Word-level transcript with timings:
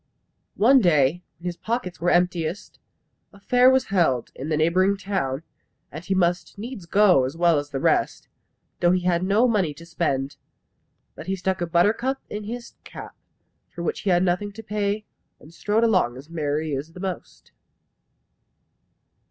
One 0.57 0.81
day, 0.81 1.21
when 1.37 1.45
his 1.45 1.57
pockets 1.57 2.01
were 2.01 2.09
emptiest, 2.09 2.79
a 3.31 3.39
fair 3.39 3.69
was 3.69 3.85
held 3.93 4.31
in 4.33 4.49
the 4.49 4.57
neighbouring 4.57 4.97
town, 4.97 5.43
and 5.91 6.03
he 6.03 6.15
must 6.15 6.57
needs 6.57 6.87
go 6.87 7.23
as 7.23 7.37
well 7.37 7.59
as 7.59 7.69
the 7.69 7.79
rest, 7.79 8.27
though 8.79 8.89
he 8.89 9.01
had 9.01 9.21
no 9.21 9.47
money 9.47 9.75
to 9.75 9.85
spend. 9.85 10.37
But 11.13 11.27
he 11.27 11.35
stuck 11.35 11.61
a 11.61 11.67
buttercup 11.67 12.19
in 12.31 12.45
his 12.45 12.73
cap, 12.83 13.15
for 13.69 13.83
which 13.83 13.99
he 13.99 14.09
had 14.09 14.23
nothing 14.23 14.51
to 14.53 14.63
pay, 14.63 15.05
and 15.39 15.53
strode 15.53 15.83
along 15.83 16.17
as 16.17 16.31
merrily 16.31 16.73
as 16.75 16.93
the 16.93 16.99
most. 16.99 17.51